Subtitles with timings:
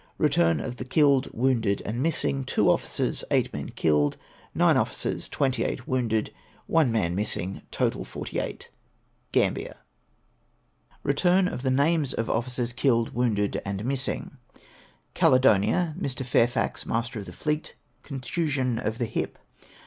[0.19, 4.17] Eeturn of the killed, wounded, and missing:— Two officers, eight men, killed;
[4.55, 6.33] nine officers, 28 wounded;
[6.65, 7.61] one man missing.
[7.69, 8.71] Total,— 48.
[9.31, 9.71] GrAMUIEE.
[9.71, 10.97] 414 APrEXDlX III.
[11.03, 14.37] Return of the names of Ofiicers killed, ivounded and missing.
[15.13, 16.25] Caledonia,, Mr.
[16.25, 19.37] Fairfax, Master of the fleet; contusion of the hip.